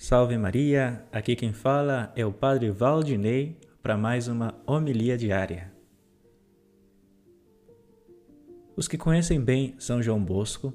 [0.00, 5.72] Salve Maria, aqui quem fala é o Padre Valdinei para mais uma homilia diária.
[8.76, 10.72] Os que conhecem bem São João Bosco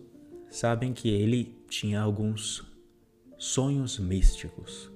[0.50, 2.70] sabem que ele tinha alguns
[3.38, 4.92] sonhos místicos.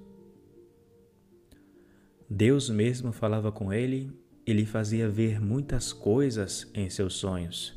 [2.30, 4.12] Deus mesmo falava com ele
[4.46, 7.74] e lhe fazia ver muitas coisas em seus sonhos.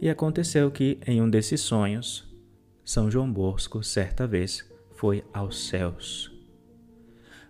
[0.00, 2.28] E aconteceu que, em um desses sonhos,
[2.84, 4.68] São João Bosco, certa vez,
[5.00, 6.30] foi aos céus.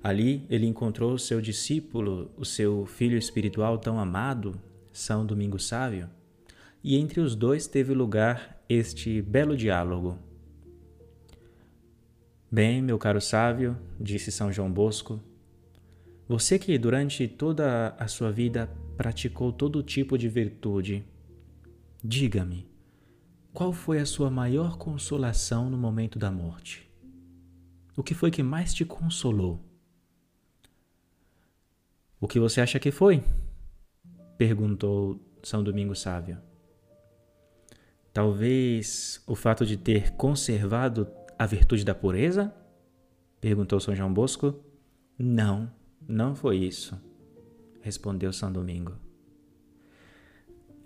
[0.00, 4.54] Ali ele encontrou seu discípulo, o seu filho espiritual tão amado,
[4.92, 6.08] São Domingo Sávio,
[6.82, 10.16] e entre os dois teve lugar este belo diálogo.
[12.48, 15.20] Bem, meu caro Sávio, disse São João Bosco,
[16.28, 21.04] você que durante toda a sua vida praticou todo tipo de virtude,
[22.02, 22.64] diga-me,
[23.52, 26.89] qual foi a sua maior consolação no momento da morte?
[28.00, 29.60] O que foi que mais te consolou?
[32.18, 33.22] O que você acha que foi?
[34.38, 36.38] perguntou São Domingo Sávio.
[38.10, 42.50] Talvez o fato de ter conservado a virtude da pureza?
[43.38, 44.58] perguntou São João Bosco.
[45.18, 45.70] Não,
[46.08, 46.98] não foi isso,
[47.82, 48.96] respondeu São Domingo.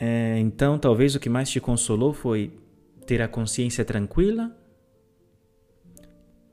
[0.01, 2.59] É, então, talvez o que mais te consolou foi
[3.07, 4.64] ter a consciência tranquila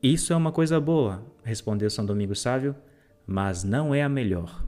[0.01, 2.75] isso é uma coisa boa, respondeu São Domingo Sávio,
[3.25, 4.65] mas não é a melhor.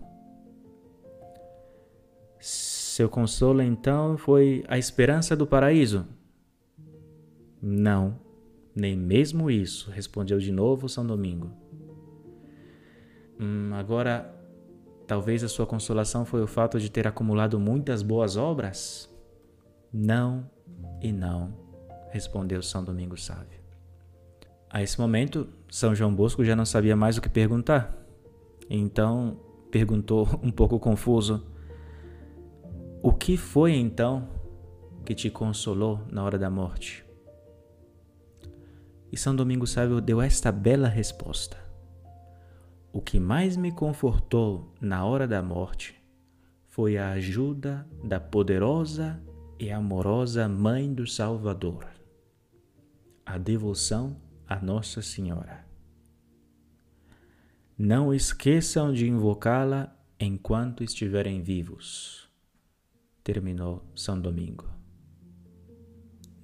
[2.40, 6.06] Seu consolo então foi a esperança do paraíso?
[7.60, 8.20] Não,
[8.76, 11.52] nem mesmo isso, respondeu de novo São Domingo.
[13.40, 14.32] Hum, agora,
[15.08, 19.10] talvez a sua consolação foi o fato de ter acumulado muitas boas obras?
[19.92, 20.48] Não
[21.02, 21.58] e não,
[22.12, 23.63] respondeu São Domingo Sávio.
[24.74, 27.96] A esse momento, São João Bosco já não sabia mais o que perguntar.
[28.68, 31.46] Então perguntou, um pouco confuso:
[33.04, 34.28] O que foi então
[35.06, 37.06] que te consolou na hora da morte?
[39.12, 41.56] E São Domingo Sábio deu esta bela resposta:
[42.92, 46.02] O que mais me confortou na hora da morte
[46.68, 49.22] foi a ajuda da poderosa
[49.60, 51.86] e amorosa Mãe do Salvador,
[53.24, 55.66] a devoção a Nossa Senhora.
[57.78, 62.30] Não esqueçam de invocá-la enquanto estiverem vivos.
[63.24, 64.70] Terminou São Domingo.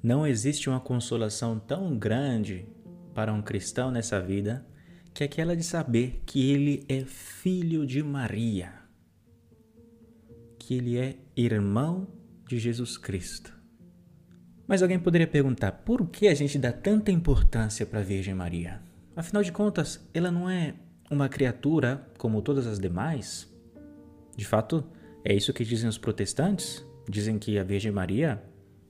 [0.01, 2.65] Não existe uma consolação tão grande
[3.13, 4.66] para um cristão nessa vida
[5.13, 8.73] que aquela de saber que ele é filho de Maria,
[10.57, 12.07] que ele é irmão
[12.47, 13.59] de Jesus Cristo.
[14.69, 18.80] Mas alguém poderia perguntar por que a gente dá tanta importância para a Virgem Maria?
[19.16, 20.75] Afinal de contas, ela não é
[21.09, 23.52] uma criatura como todas as demais?
[24.38, 24.85] De fato,
[25.25, 26.85] é isso que dizem os protestantes?
[27.09, 28.44] Dizem que a Virgem Maria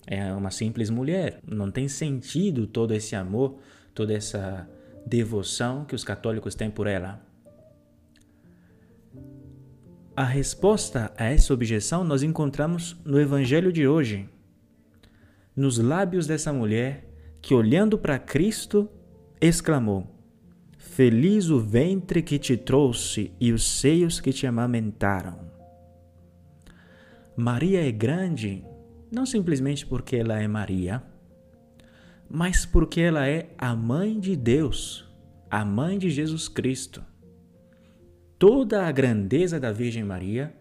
[0.06, 1.40] é uma simples mulher.
[1.48, 3.58] Não tem sentido todo esse amor,
[3.96, 4.70] toda essa
[5.06, 7.26] devoção que os católicos têm por ela.
[10.14, 14.28] A resposta a essa objeção nós encontramos no Evangelho de hoje,
[15.60, 17.06] nos lábios dessa mulher
[17.42, 18.90] que, olhando para Cristo,
[19.42, 20.08] exclamou:
[20.78, 25.52] Feliz o ventre que te trouxe e os seios que te amamentaram.
[27.36, 28.64] Maria é grande
[29.12, 31.04] não simplesmente porque ela é Maria,
[32.30, 35.12] mas porque ela é a mãe de Deus,
[35.50, 37.04] a mãe de Jesus Cristo.
[38.38, 40.56] Toda a grandeza da Virgem Maria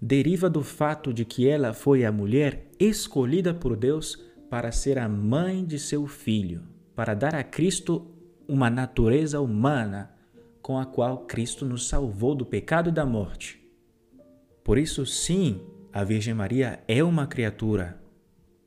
[0.00, 5.08] deriva do fato de que ela foi a mulher escolhida por Deus para ser a
[5.08, 6.62] mãe de seu filho,
[6.94, 8.06] para dar a Cristo
[8.46, 10.10] uma natureza humana
[10.62, 13.60] com a qual Cristo nos salvou do pecado e da morte.
[14.64, 15.60] Por isso, sim,
[15.92, 18.00] a Virgem Maria é uma criatura.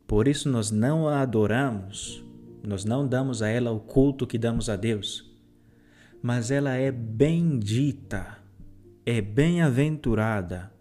[0.07, 2.23] Por isso, nós não a adoramos,
[2.63, 5.29] nós não damos a ela o culto que damos a Deus.
[6.21, 8.37] Mas ela é bendita,
[9.05, 10.71] é bem-aventurada,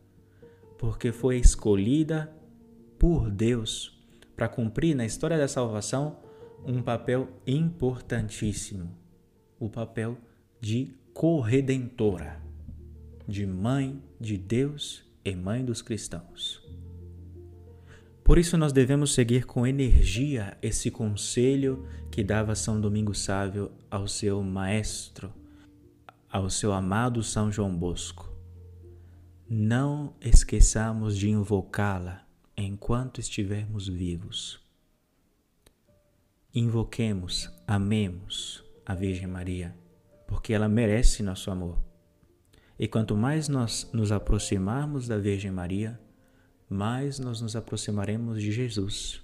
[0.78, 2.30] porque foi escolhida
[2.98, 3.99] por Deus
[4.40, 6.16] para cumprir na história da salvação
[6.64, 8.90] um papel importantíssimo,
[9.58, 10.16] o papel
[10.58, 12.40] de corredentora,
[13.28, 16.66] de mãe de Deus e mãe dos cristãos.
[18.24, 24.08] Por isso nós devemos seguir com energia esse conselho que dava São Domingo Sávio ao
[24.08, 25.30] seu maestro,
[26.32, 28.34] ao seu amado São João Bosco.
[29.46, 32.29] Não esqueçamos de invocá-la
[32.62, 34.60] enquanto estivermos vivos.
[36.54, 39.76] Invoquemos, amemos a Virgem Maria,
[40.26, 41.78] porque ela merece nosso amor.
[42.78, 46.00] E quanto mais nós nos aproximarmos da Virgem Maria,
[46.68, 49.22] mais nós nos aproximaremos de Jesus.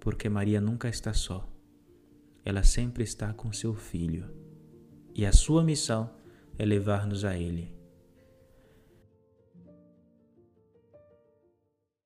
[0.00, 1.48] Porque Maria nunca está só.
[2.44, 4.28] Ela sempre está com seu filho.
[5.14, 6.10] E a sua missão
[6.58, 7.81] é levar-nos a Ele.